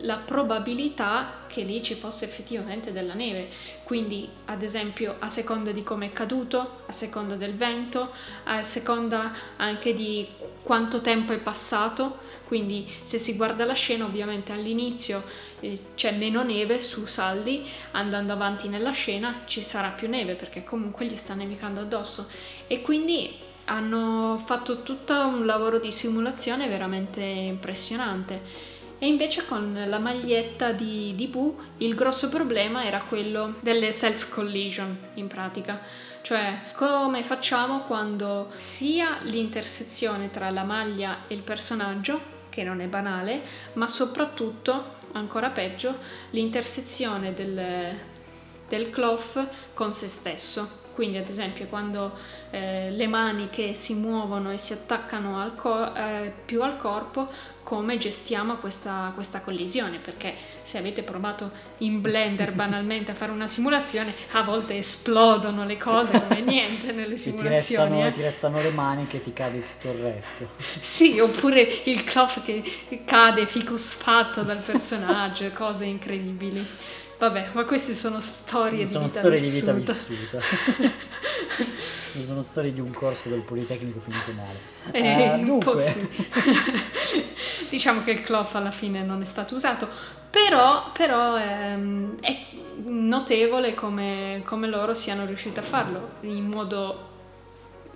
[0.00, 3.48] la probabilità che lì ci fosse effettivamente della neve.
[3.84, 8.10] Quindi, ad esempio, a seconda di come è caduto, a seconda del vento,
[8.44, 10.26] a seconda anche di
[10.62, 12.24] quanto tempo è passato.
[12.46, 15.22] Quindi, se si guarda la scena, ovviamente all'inizio
[15.60, 20.64] eh, c'è meno neve su Saldi, andando avanti nella scena ci sarà più neve perché
[20.64, 22.28] comunque gli sta nevicando addosso.
[22.66, 28.74] E quindi hanno fatto tutto un lavoro di simulazione veramente impressionante.
[28.98, 34.96] E invece con la maglietta di, Boo il grosso problema era quello delle self collision
[35.14, 35.80] in pratica.
[36.22, 42.86] Cioè, come facciamo quando sia l'intersezione tra la maglia e il personaggio, che non è
[42.86, 43.42] banale,
[43.74, 45.98] ma soprattutto, ancora peggio,
[46.30, 47.96] l'intersezione del,
[48.68, 50.84] del cloth con se stesso.
[50.96, 52.10] Quindi ad esempio quando
[52.48, 57.28] eh, le maniche si muovono e si attaccano al cor- eh, più al corpo,
[57.62, 59.98] come gestiamo questa, questa, collisione?
[59.98, 60.32] Perché
[60.62, 66.18] se avete provato in Blender banalmente a fare una simulazione, a volte esplodono le cose
[66.18, 67.50] come niente nelle simulazioni.
[67.50, 68.12] Ti restano, eh.
[68.12, 70.48] ti restano le maniche e ti cade tutto il resto.
[70.78, 76.64] Sì, oppure il cloth che cade fico sfatto dal personaggio, cose incredibili.
[77.18, 79.72] Vabbè, ma queste sono storie sono di vita storie vissuta.
[79.72, 80.40] di vita vissuta.
[82.24, 84.60] sono storie di un corso del Politecnico finito male.
[84.92, 85.82] Eh, un dunque...
[85.82, 86.08] sì.
[87.70, 89.88] diciamo che il cloth alla fine non è stato usato,
[90.30, 92.36] però, però ehm, è
[92.84, 97.14] notevole come, come loro siano riusciti a farlo in modo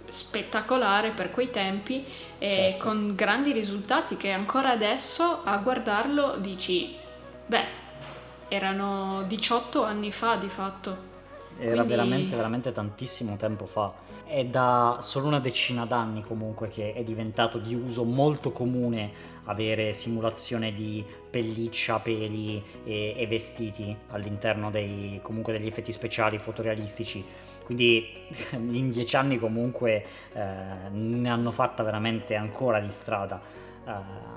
[0.09, 2.05] spettacolare per quei tempi
[2.39, 2.85] e Certo.
[2.85, 6.97] con grandi risultati che ancora adesso a guardarlo dici,
[7.47, 7.80] beh,
[8.51, 11.09] erano 18 anni fa di fatto.
[11.57, 13.93] Era Quindi- veramente, veramente tantissimo tempo fa.
[14.25, 19.93] È da solo una decina d'anni comunque che è diventato di uso molto comune avere
[19.93, 27.25] simulazione di pelliccia, peli e, e vestiti all'interno dei, comunque degli effetti speciali fotorealistici.
[27.65, 28.07] Quindi
[28.53, 33.41] in dieci anni comunque eh, ne hanno fatta veramente ancora di strada.
[33.87, 34.31] Eh,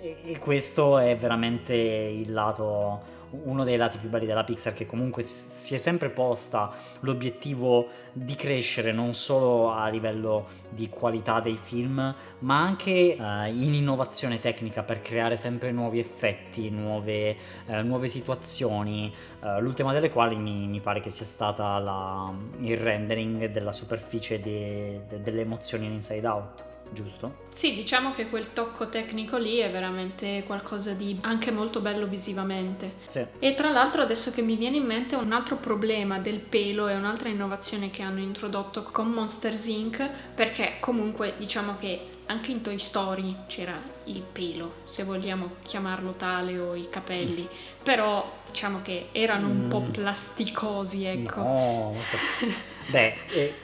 [0.00, 5.22] e questo è veramente il lato uno dei lati più belli della Pixar che comunque
[5.22, 12.14] si è sempre posta l'obiettivo di crescere non solo a livello di qualità dei film
[12.40, 13.16] ma anche eh,
[13.48, 19.12] in innovazione tecnica per creare sempre nuovi effetti, nuove, eh, nuove situazioni
[19.42, 24.40] eh, l'ultima delle quali mi, mi pare che sia stata la- il rendering della superficie
[24.40, 27.48] de- de- delle emozioni in Inside Out giusto?
[27.52, 32.94] Sì, diciamo che quel tocco tecnico lì è veramente qualcosa di anche molto bello visivamente.
[33.06, 33.24] Sì.
[33.38, 36.94] E tra l'altro adesso che mi viene in mente un altro problema del pelo e
[36.94, 40.08] un'altra innovazione che hanno introdotto con Monsters Inc.
[40.34, 46.58] perché comunque diciamo che anche in Toy Story c'era il pelo, se vogliamo chiamarlo tale,
[46.60, 47.48] o i capelli,
[47.82, 49.90] però diciamo che erano un po' Mm.
[49.90, 51.40] plasticosi, ecco.
[51.40, 52.04] No,
[52.86, 53.54] beh, eh,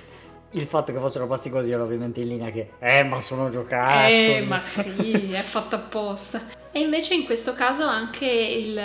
[0.57, 4.37] il fatto che fossero plasticosi era ovviamente in linea che, eh, ma sono giocattoli.
[4.37, 6.65] Eh, ma sì, è fatto apposta.
[6.73, 8.79] E invece in questo caso anche il,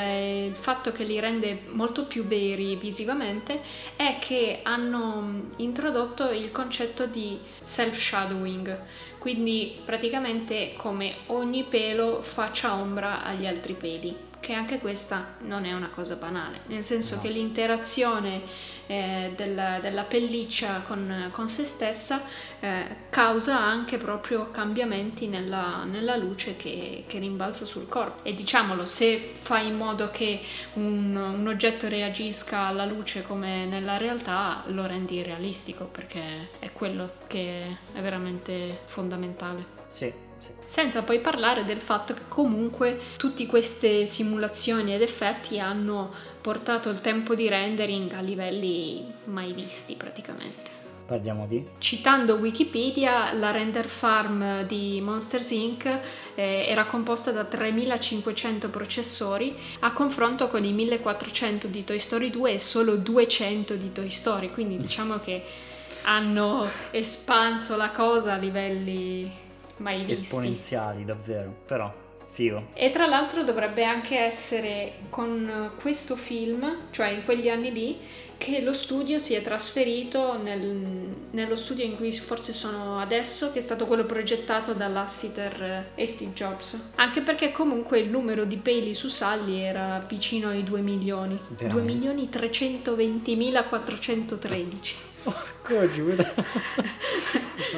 [0.47, 3.61] il fatto che li rende molto più veri visivamente
[3.97, 8.79] è che hanno mh, introdotto il concetto di self-shadowing,
[9.17, 15.71] quindi praticamente come ogni pelo faccia ombra agli altri peli, che anche questa non è
[15.71, 17.21] una cosa banale, nel senso No.
[17.21, 18.41] che l'interazione
[18.87, 22.23] eh, della, della pelliccia con, con se stessa
[22.59, 28.23] eh, causa anche proprio cambiamenti nella, nella luce che, che rimbalza sul corpo.
[28.23, 30.41] E diciamolo, se fai in modo che
[30.73, 37.13] un, un oggetto reagisca alla luce come nella realtà, lo rendi realistico perché è quello
[37.27, 39.79] che è veramente fondamentale.
[39.87, 40.51] Sì, sì.
[40.65, 46.99] Senza poi parlare del fatto che comunque tutte queste simulazioni ed effetti hanno portato il
[46.99, 50.79] tempo di rendering a livelli mai visti praticamente.
[51.05, 51.63] Parliamo di...
[51.77, 55.85] Citando Wikipedia, la render farm di Monsters Inc.
[55.85, 62.53] eh, era composta da 3500 processori a confronto con i 1400 di Toy Story 2
[62.53, 65.43] e solo 200 di Toy Story, quindi diciamo che
[66.05, 69.40] hanno espanso la cosa a livelli
[69.81, 70.23] mai visti.
[70.23, 71.91] esponenziali davvero, però
[72.31, 72.67] figo.
[72.73, 77.97] E tra l'altro dovrebbe anche essere con questo film, cioè in quegli anni lì,
[78.37, 83.59] che lo studio si è trasferito nel- nello studio in cui forse sono adesso, che
[83.59, 86.93] è stato quello progettato da Lassiter e Steve Jobs.
[86.95, 91.39] Anche perché comunque il numero di peli su Sally era vicino ai 2 milioni.
[91.49, 91.93] 2 Veramente?
[91.93, 95.09] milioni 320.413.
[95.23, 96.33] Porco Giuda.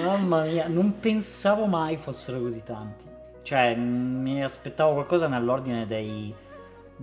[0.03, 3.05] Mamma mia, non pensavo mai fossero così tanti.
[3.41, 6.33] Cioè, mi aspettavo qualcosa nell'ordine dei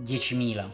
[0.03, 0.65] 10.000.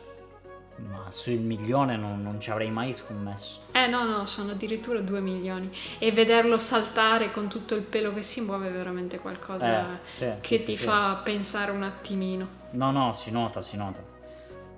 [0.90, 3.62] Ma sul milione non, non ci avrei mai scommesso.
[3.72, 5.76] Eh no, no, sono addirittura 2 milioni.
[5.98, 10.32] E vederlo saltare con tutto il pelo che si muove è veramente qualcosa Eh, sì,
[10.40, 10.84] sì, che sì, ti sì.
[10.84, 12.48] fa pensare un attimino.
[12.72, 14.02] No, no, si nota, si nota.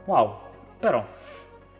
[0.06, 0.39] Wow,
[0.80, 1.06] però,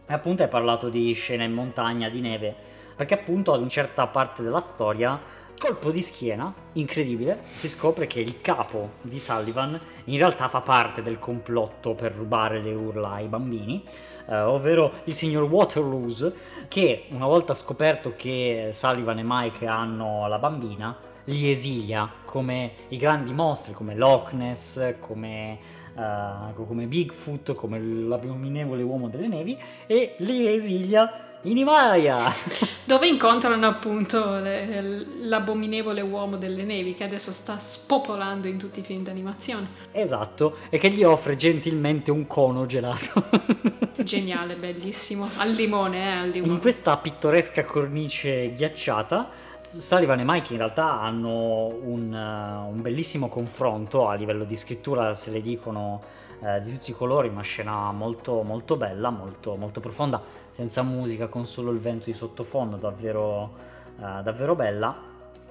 [0.08, 2.56] appunto hai parlato di scena in montagna, di neve,
[3.00, 5.18] perché appunto ad una certa parte della storia
[5.58, 11.02] colpo di schiena, incredibile, si scopre che il capo di Sullivan in realtà fa parte
[11.02, 13.82] del complotto per rubare le urla ai bambini,
[14.28, 16.34] eh, ovvero il signor Waterloose,
[16.68, 22.98] che una volta scoperto che Sullivan e Mike hanno la bambina, li esilia come i
[22.98, 25.58] grandi mostri, come Loch Ness, come,
[25.96, 29.58] uh, come Bigfoot, come l'abominevole uomo delle nevi,
[29.88, 32.34] e li esilia in Himalaya!
[32.84, 38.84] Dove incontrano appunto le, l'abominevole uomo delle nevi che adesso sta spopolando in tutti i
[38.84, 39.68] film d'animazione.
[39.92, 43.30] Esatto, e che gli offre gentilmente un cono gelato.
[44.04, 45.30] Geniale, bellissimo.
[45.38, 46.54] Al limone, eh, al limone.
[46.54, 49.30] In questa pittoresca cornice ghiacciata,
[49.62, 55.14] Sullivan e Mike in realtà hanno un, uh, un bellissimo confronto a livello di scrittura,
[55.14, 56.02] se le dicono
[56.40, 61.30] uh, di tutti i colori, una scena molto, molto bella, molto, molto profonda senza musica,
[61.30, 63.56] con solo il vento di sottofondo, davvero,
[63.96, 64.94] uh, davvero bella.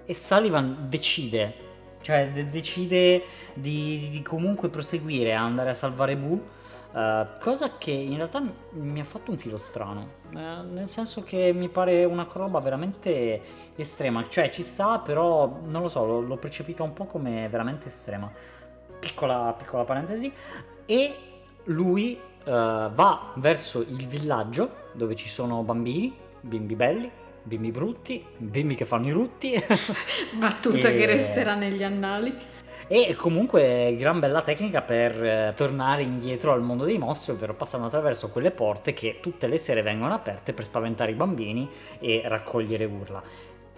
[0.05, 1.55] E Sullivan decide,
[2.03, 3.23] cioè de- decide
[3.55, 6.57] di, di, comunque proseguire andare a salvare Boo.
[6.91, 8.43] Uh, cosa che in realtà
[8.73, 13.41] mi ha fatto un filo strano, uh, nel senso che mi pare una roba veramente
[13.77, 17.87] estrema, cioè ci sta, però non lo so, l'ho, l'ho percepita un po' come veramente
[17.87, 18.31] estrema.
[19.01, 20.31] Piccola, piccola parentesi.
[20.85, 21.15] E
[21.65, 27.11] lui va verso il villaggio dove ci sono bambini, bimbi belli,
[27.43, 29.55] bimbi brutti, bimbi che fanno i rutti.
[30.39, 30.97] Battuta e...
[30.97, 32.57] che resterà negli annali.
[32.91, 37.87] E comunque gran bella tecnica per eh, tornare indietro al mondo dei mostri, ovvero passando
[37.87, 42.87] attraverso quelle porte che tutte le sere vengono aperte per spaventare i bambini e raccogliere
[42.87, 43.23] urla.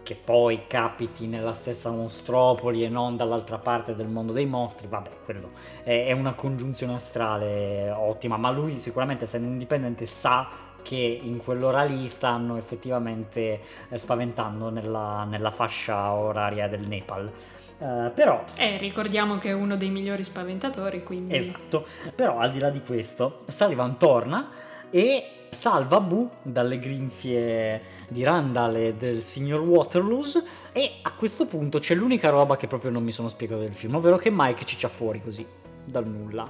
[0.02, 5.10] Che poi capiti nella stessa mostropoli e non dall'altra parte del mondo dei mostri, vabbè,
[5.24, 5.50] quello
[5.82, 10.48] è, è una congiunzione astrale ottima, ma lui sicuramente essendo indipendente sa
[10.82, 17.30] che in quell'ora lì stanno effettivamente eh, spaventando nella, nella fascia oraria del Nepal.
[17.78, 18.44] Uh, però...
[18.56, 21.36] Eh, ricordiamo che è uno dei migliori spaventatori, quindi...
[21.36, 24.50] Esatto, però al di là di questo, Sullivan torna
[24.90, 31.78] e salva Boo dalle grinfie di Randall e del signor Waterloose e a questo punto
[31.78, 34.88] c'è l'unica roba che proprio non mi sono spiegato del film, ovvero che Mike ciccia
[34.88, 35.44] fuori così,
[35.84, 36.48] dal nulla.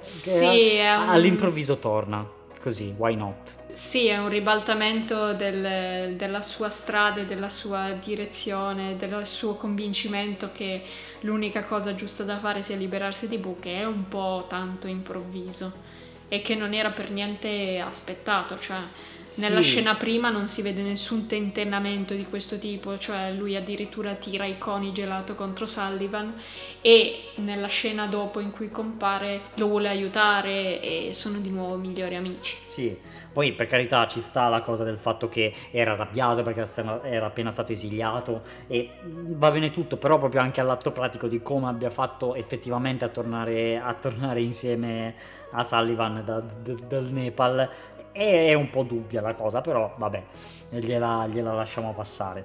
[0.00, 1.08] Sì, a- um...
[1.10, 2.38] all'improvviso torna.
[2.60, 3.56] Così, why not?
[3.72, 10.82] Sì, è un ribaltamento del, della sua strada, della sua direzione, del suo convincimento che
[11.20, 15.88] l'unica cosa giusta da fare sia liberarsi di Boo, che è un po' tanto improvviso
[16.32, 18.78] e che non era per niente aspettato, cioè
[19.24, 19.40] sì.
[19.40, 24.44] nella scena prima non si vede nessun tentennamento di questo tipo, cioè lui addirittura tira
[24.46, 26.40] i coni gelato contro Sullivan
[26.80, 32.14] e nella scena dopo in cui compare lo vuole aiutare e sono di nuovo migliori
[32.14, 32.58] amici.
[32.62, 32.96] Sì,
[33.32, 36.68] poi per carità ci sta la cosa del fatto che era arrabbiato perché
[37.04, 41.68] era appena stato esiliato e va bene tutto, però proprio anche all'atto pratico di come
[41.68, 45.14] abbia fatto effettivamente a tornare, a tornare insieme
[45.52, 47.68] a Sullivan da, da, dal Nepal
[48.12, 50.22] è un po' dubbia la cosa, però vabbè,
[50.70, 52.44] gliela, gliela lasciamo passare.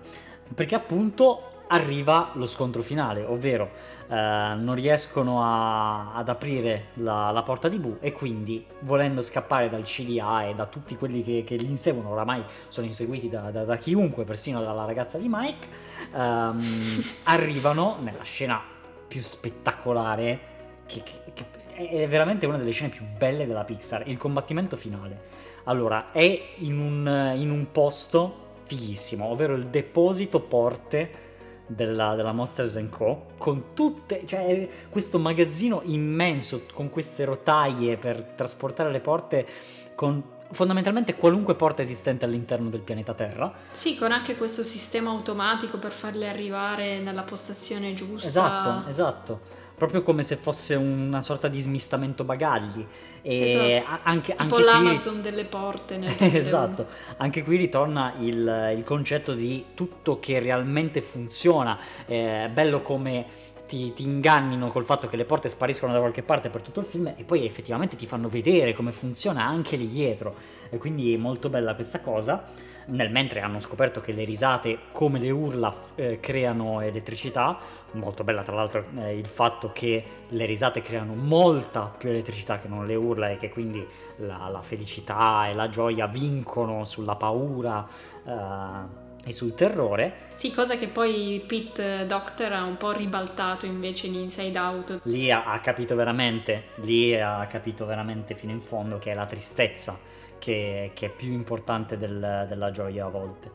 [0.53, 3.69] Perché appunto arriva lo scontro finale, ovvero
[4.07, 9.69] eh, non riescono a, ad aprire la, la, porta di Bu e quindi volendo scappare
[9.69, 13.63] dal CDA e da tutti quelli che, che li inseguono, oramai sono inseguiti da, da,
[13.63, 15.67] da, chiunque, persino dalla ragazza di Mike,
[16.13, 18.61] ehm, arrivano nella scena
[19.07, 20.39] più spettacolare
[20.85, 25.33] che, che, che è veramente una delle scene più belle della Pixar, il combattimento finale.
[25.65, 31.24] Allora, è in un, in un posto fighissimo, ovvero il deposito porte
[31.67, 33.27] della, della Monsters Co.
[33.37, 39.47] con tutte, cioè questo magazzino immenso con queste rotaie per trasportare le porte
[39.95, 43.51] con fondamentalmente qualunque porta esistente all'interno del pianeta Terra.
[43.71, 48.27] Sì, con anche questo sistema automatico per farle arrivare nella postazione giusta.
[48.27, 52.85] Esatto, esatto proprio come se fosse una sorta di smistamento bagagli.
[53.21, 53.99] E esatto.
[54.03, 55.21] anche, tipo anche l'Amazon qui...
[55.21, 55.93] delle porte.
[56.45, 63.43] Esatto, anche qui ritorna il, il, concetto di tutto che realmente funziona, eh, bello come...
[63.65, 66.85] Ti, ti, ingannino col fatto che le porte spariscono da qualche parte per tutto il
[66.85, 70.35] film e poi effettivamente ti fanno vedere come funziona anche lì dietro
[70.69, 72.45] e quindi è molto bella questa cosa
[72.87, 77.57] nel mentre hanno scoperto che le risate come le urla eh, creano elettricità
[77.95, 82.67] molto bella tra l'altro eh, il fatto che le risate creano molta più elettricità che
[82.67, 83.85] non le urla e che quindi
[84.17, 87.87] la, la felicità e la gioia vincono sulla paura
[88.25, 90.33] eh, e sul terrore.
[90.35, 94.99] Sì, cosa che poi Pete Doctor ha un po' ribaltato invece in Inside Out.
[95.05, 99.25] Lì ha, ha capito veramente, lì ha capito veramente fino in fondo che è la
[99.25, 99.97] tristezza
[100.39, 103.51] che, che è più importante del, della gioia a volte.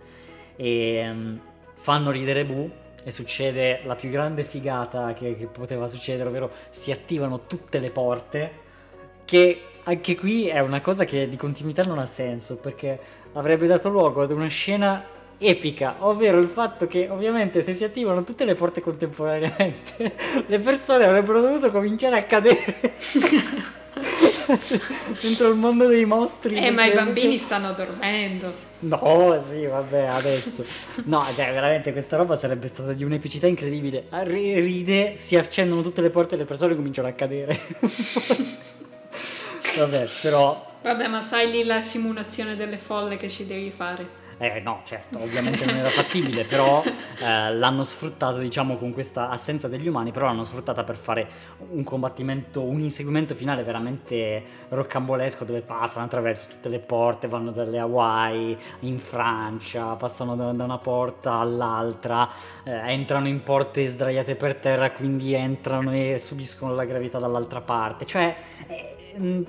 [0.56, 1.40] E um,
[1.74, 2.70] fanno ridere Boo
[3.02, 7.90] e succede la più grande figata che, che poteva succedere, ovvero si attivano tutte le
[7.90, 8.68] porte
[9.24, 12.98] che anche qui è una cosa che di continuità non ha senso perché
[13.32, 15.02] avrebbe dato luogo ad una scena
[15.38, 20.14] epica, ovvero il fatto che ovviamente se si attivano tutte le porte contemporaneamente
[20.46, 22.96] le persone avrebbero dovuto cominciare a cadere
[25.20, 26.56] dentro il mondo dei mostri.
[26.56, 28.52] Eh, ma i bambini stanno dormendo.
[28.80, 30.64] No, sì, vabbè, adesso.
[31.04, 34.06] No, cioè, veramente questa roba sarebbe stata di un'epicità incredibile.
[34.10, 37.58] Ride, si accendono tutte le porte e le persone cominciano a cadere.
[39.76, 40.68] vabbè, però...
[40.82, 44.19] Vabbè, ma sai lì la simulazione delle folle che ci devi fare.
[44.42, 46.82] Eh no, certo, ovviamente non era fattibile, però
[47.20, 51.28] eh, l'hanno sfruttata, diciamo, con questa assenza degli umani, però l'hanno sfruttata per fare
[51.72, 57.78] un combattimento, un inseguimento finale veramente roccambolesco dove passano attraverso tutte le porte, vanno dalle
[57.80, 62.26] Hawaii in Francia, passano da, da una porta all'altra,
[62.64, 68.06] eh, entrano in porte sdraiate per terra, quindi entrano e subiscono la gravità dall'altra parte.
[68.06, 68.34] Cioè,
[68.68, 69.44] eh,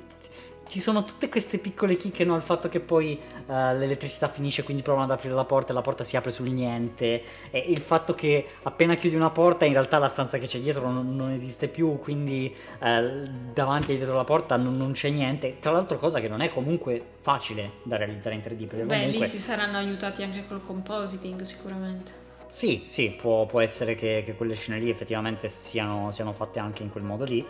[0.72, 2.38] ci sono tutte queste piccole chicche, no?
[2.38, 5.82] Il fatto che poi uh, l'elettricità finisce, quindi provano ad aprire la porta e la
[5.82, 7.24] porta si apre sul niente.
[7.52, 10.90] E il fatto che appena chiudi una porta, in realtà la stanza che c'è dietro
[10.90, 15.58] non, non esiste più, quindi uh, davanti e dietro la porta non, non, c'è niente.
[15.60, 18.66] Tra l'altro, cosa che non è comunque facile da realizzare in 3D.
[18.66, 19.08] Beh, comunque...
[19.10, 22.20] lì si saranno aiutati anche col compositing, sicuramente.
[22.48, 26.82] Sì, sì, può, può essere che, che, quelle scene lì effettivamente siano, siano, fatte anche
[26.82, 27.46] in quel modo lì.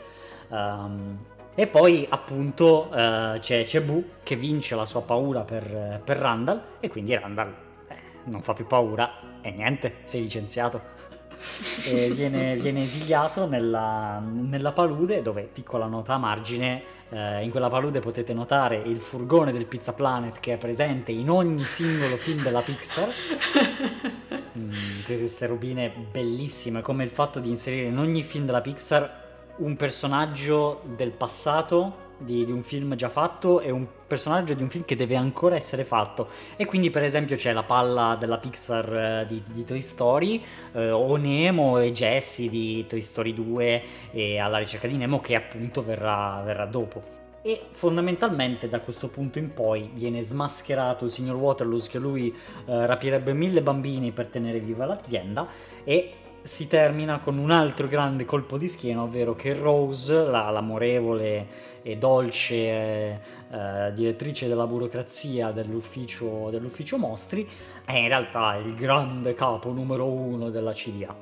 [0.47, 1.19] Um,
[1.54, 6.62] e poi appunto uh, c'è, c'è Bu che vince la sua paura per, per Randall
[6.80, 7.54] e quindi Randall
[7.88, 7.95] eh,
[8.26, 10.99] non fa più paura e niente, sei licenziato.
[11.86, 17.70] e viene, viene esiliato nella, nella, palude dove, piccola nota a margine, eh, in quella
[17.70, 22.41] palude potete notare il furgone del Pizza Planet che è presente in ogni singolo film
[22.43, 23.10] della Pixar.
[24.58, 29.76] Mm, queste robine bellissime, come il fatto di inserire in ogni film della Pixar un
[29.76, 34.86] personaggio del passato di, di, un film già fatto e un personaggio di un film
[34.86, 36.28] che deve ancora essere fatto.
[36.56, 40.43] E quindi, per esempio, c'è la palla della Pixar eh, di, di, Toy Story,
[40.74, 45.36] eh, o Nemo e Jessie di Toy Story 2 e alla ricerca di Nemo, che
[45.36, 47.20] appunto verrà, verrà dopo.
[47.43, 52.86] E fondamentalmente da questo punto in poi viene smascherato il signor Waterloo che lui eh,
[52.86, 55.47] rapirebbe mille bambini per tenere viva l'azienda
[55.84, 61.69] e si termina con un altro grande colpo di schiena, ovvero che Rose, la, l'amorevole
[61.83, 63.19] e dolce eh,
[63.51, 67.47] eh, direttrice della burocrazia dell'ufficio, dell'ufficio mostri,
[67.85, 71.15] è in realtà il grande capo numero uno della CDA.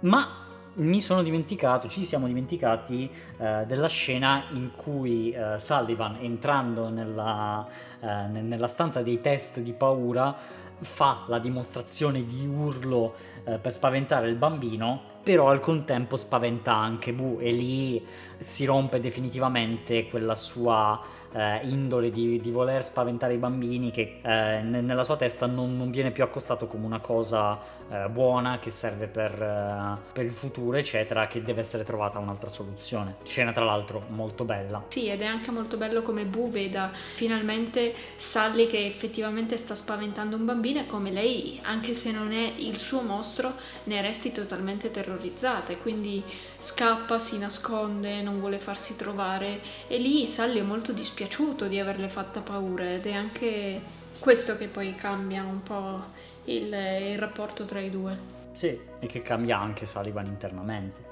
[0.00, 6.88] Ma mi sono dimenticato, ci siamo dimenticati eh, della scena in cui eh, Sullivan, entrando
[6.88, 7.66] nella,
[8.00, 10.36] eh, nella stanza dei test di paura,
[10.80, 13.14] fa la dimostrazione di urlo
[13.48, 19.00] eh, per spaventare il bambino, però al contempo spaventa anche Bu e lì si rompe
[19.00, 21.00] definitivamente quella sua
[21.32, 25.90] eh, indole di, di, voler spaventare i bambini che eh, nella sua testa non, non,
[25.90, 27.58] viene più accostato come una cosa
[27.90, 32.48] eh, buona che serve per, eh, per, il futuro eccetera che deve essere trovata un'altra
[32.48, 33.16] soluzione.
[33.24, 34.84] Scena tra l'altro molto bella.
[34.88, 40.36] Sì ed è anche molto bello come Bu veda finalmente Sally che effettivamente sta spaventando
[40.36, 43.54] un bambino e come lei anche se non è il suo mostro
[43.84, 45.72] ne resti totalmente terrorizzata.
[45.72, 46.22] E quindi
[46.58, 52.08] scappa si nasconde non vuole farsi trovare e lì Sally è molto dispiaciuto di averle
[52.08, 53.80] fatta paura ed è anche
[54.18, 56.02] questo che poi cambia un po'
[56.44, 58.36] il, il rapporto tra i due.
[58.52, 61.06] Sì, e che cambia anche Sullivan internamente.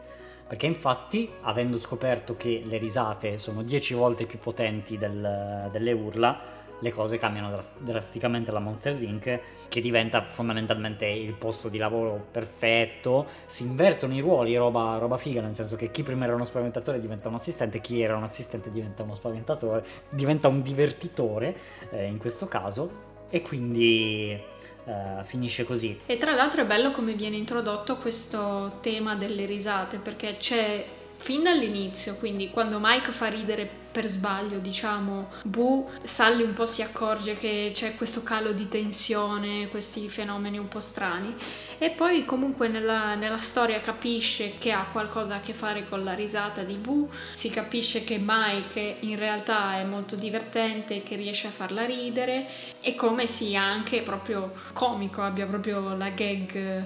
[0.46, 6.40] Perché infatti, avendo scoperto che le risate sono 10 volte più potenti del, delle urla,
[6.80, 9.40] le cose cambiano drasticamente alla Monsters Inc.
[9.68, 15.40] che diventa fondamentalmente il posto di lavoro perfetto, si invertono i ruoli, roba, roba figa,
[15.40, 18.70] nel senso che chi prima era uno spaventatore diventa un assistente, chi era un assistente
[18.70, 21.56] diventa uno spaventatore, diventa un divertitore
[21.90, 22.90] eh, in questo caso
[23.30, 24.54] e quindi
[24.86, 25.98] Uh, finisce così.
[26.06, 30.84] E tra l'altro è bello come viene introdotto questo tema delle risate, perché c'è
[31.16, 36.82] fin dall'inizio, quindi quando Mike fa ridere per sbaglio, diciamo, Bu, Sally un po' si
[36.82, 41.34] accorge che c'è questo calo di tensione, questi fenomeni un po' strani
[41.78, 46.12] e poi comunque nella, nella storia capisce che ha qualcosa a che fare con la
[46.12, 51.52] risata di Bu, si capisce che Mike in realtà è molto divertente, che riesce a
[51.52, 52.46] farla ridere
[52.82, 56.84] e come sia anche proprio comico, abbia proprio la gag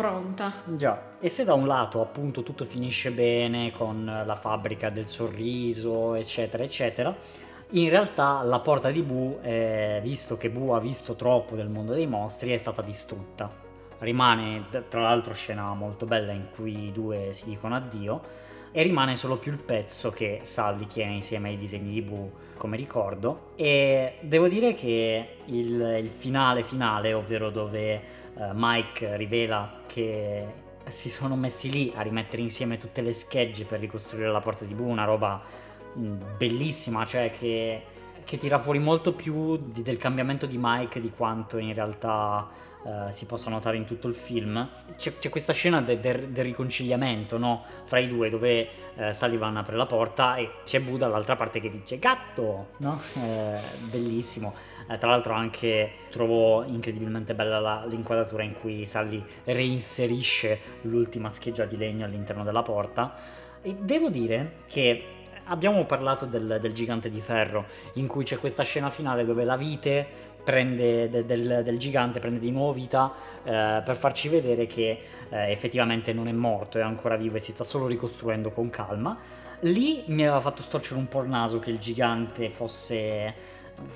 [0.00, 0.52] pronta.
[0.64, 6.14] Già, e se da un lato appunto tutto finisce bene con la fabbrica del sorriso,
[6.14, 7.14] eccetera, eccetera,
[7.72, 11.92] in realtà la porta di Bu, eh, visto che Bu ha visto troppo del mondo
[11.92, 13.68] dei mostri, è stata distrutta.
[13.98, 19.14] rimane tra l'altro scena molto bella in cui i due si dicono addio e rimane
[19.14, 24.14] solo più il pezzo che Sally tiene insieme ai disegni di Boo come ricordo e
[24.20, 31.36] devo dire che il, il finale finale ovvero dove uh, Mike rivela che si sono
[31.36, 35.04] messi lì a rimettere insieme tutte le schegge per ricostruire la porta di Boo una
[35.04, 35.40] roba
[35.92, 37.82] mh, bellissima cioè che,
[38.24, 43.10] che, tira fuori molto più di, del cambiamento di Mike di quanto in realtà Uh,
[43.10, 44.66] si possa notare in tutto il film.
[44.96, 47.62] C'è, c'è questa scena del de, de riconciliamento no?
[47.84, 51.70] fra i due dove uh, Sullivan apre la porta e c'è Buddha dall'altra parte che
[51.70, 52.98] dice gatto, no?
[53.22, 54.54] eh, bellissimo.
[54.90, 61.64] Eh, tra l'altro anche trovo incredibilmente bella la, l'inquadratura in cui Sally reinserisce l'ultima scheggia
[61.64, 63.14] di legno all'interno della porta
[63.62, 65.04] e devo dire che
[65.44, 69.56] abbiamo parlato del, del gigante di ferro in cui c'è questa scena finale dove la
[69.56, 73.12] vite prende de, del, del, gigante, prende di nuovo vita
[73.44, 77.52] eh, per farci vedere che eh, effettivamente non è morto, è ancora vivo e si
[77.52, 79.16] sta solo ricostruendo con calma.
[79.64, 83.34] Lì mi aveva fatto storcere un po' il naso che il gigante fosse,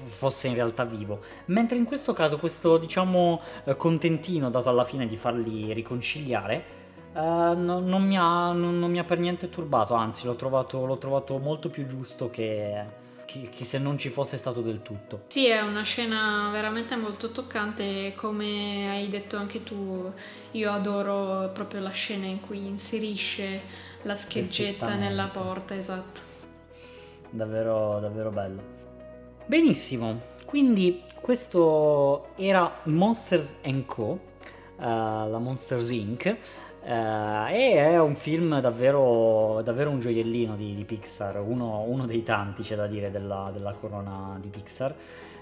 [0.05, 5.07] fosse in realtà vivo, mentre in questo caso questo diciamo eh, contentino dato alla fine
[5.07, 6.82] di farli riconciliare
[7.14, 10.85] Uh, no, non, mi ha, non, non, mi ha, per niente turbato, anzi l'ho trovato,
[10.85, 12.85] l'ho trovato molto più giusto che,
[13.24, 15.26] che, che, se non ci fosse stato del tutto.
[15.28, 20.12] Sì, è una scena veramente molto toccante, come hai detto anche tu,
[20.51, 23.61] io adoro proprio la scena in cui inserisce
[24.03, 26.20] la scheggetta nella porta, esatto.
[27.30, 28.73] Davvero, davvero bello.
[29.47, 34.18] Benissimo, quindi questo era Monsters Co., uh,
[34.78, 36.36] la Monsters Inc.,
[36.84, 42.22] Uh, e è un film davvero, davvero un gioiellino di, di Pixar, uno, uno, dei
[42.22, 44.95] tanti c'è da dire della, della corona di Pixar.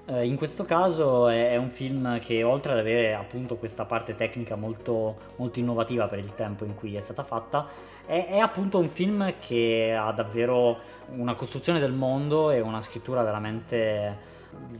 [0.05, 4.17] Uh, in questo caso è, è, un film che oltre ad avere appunto questa parte
[4.17, 7.69] tecnica molto, molto innovativa per il tempo in cui è stata fatta,
[8.05, 10.77] è, è, appunto un film che ha davvero
[11.15, 14.31] una costruzione del mondo e una scrittura veramente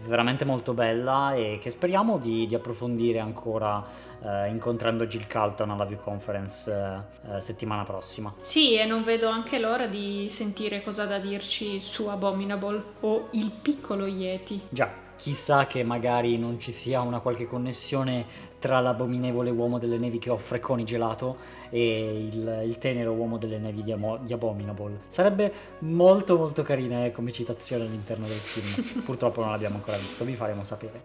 [0.05, 3.85] veramente molto bella e che speriamo di, di approfondire ancora
[4.23, 8.33] eh, incontrando Jill Calton alla View Conference eh, settimana prossima.
[8.41, 13.51] Sì, e non vedo anche l'ora di sentire cosa da dirci su Abominable o Il
[13.51, 14.61] piccolo Yeti.
[14.69, 14.93] Già,
[15.23, 18.27] chissà che magari non ci sia una qualche connessione
[18.59, 21.37] tra l'abominevole uomo delle nevi che offre coni gelato
[21.71, 25.03] e il, il tenero uomo delle nevi di, Amo- di, Abominable.
[25.11, 29.03] Sarebbe molto molto carina eh, come citazione all'interno del film.
[29.07, 31.05] Purtroppo non l'abbiamo ancora visto, vi faremo sapere.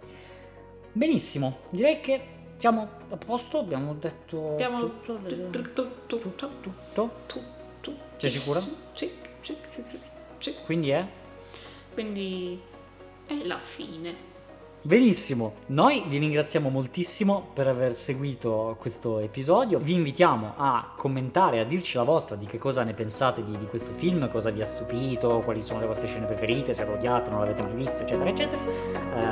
[0.94, 2.22] Benissimo, direi che
[2.58, 5.20] siamo a posto, abbiamo detto abbiamo tutto.
[5.22, 7.12] Tutto, tutto, tutto.
[7.28, 7.94] tutto.
[8.18, 8.62] Sei sicura?
[8.94, 9.12] Sì,
[9.42, 9.84] sì, sì,
[10.40, 10.56] sì.
[10.66, 11.06] Quindi è?
[11.94, 12.76] Quindi
[13.28, 14.36] è la fine.
[14.88, 21.66] Benissimo, noi vi ringraziamo moltissimo per aver seguito questo episodio, vi invitiamo a commentare, a
[21.66, 24.66] dirci la vostra di che cosa ne pensate di, di questo film, cosa vi ha
[24.66, 28.30] stupito, quali sono le vostre scene preferite, se l'ho odiato, non l'avete mai visto, eccetera,
[28.30, 28.62] eccetera,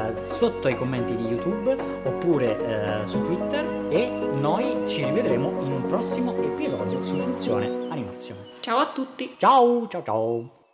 [0.09, 5.71] eh, sotto ai commenti di YouTube oppure eh, su Twitter e noi ci rivedremo in
[5.71, 8.41] un prossimo episodio su Funzione Animazione.
[8.59, 9.35] Ciao a tutti!
[9.37, 10.64] Ciao, ciao, ciao!